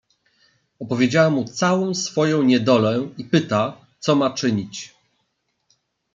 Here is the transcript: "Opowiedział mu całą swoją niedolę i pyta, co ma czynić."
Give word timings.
"Opowiedział 0.79 1.31
mu 1.31 1.45
całą 1.45 1.93
swoją 1.95 2.41
niedolę 2.43 3.09
i 3.17 3.25
pyta, 3.25 3.77
co 3.99 4.15
ma 4.15 4.29
czynić." 4.31 4.93